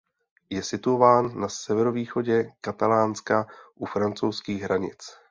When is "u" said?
3.75-3.85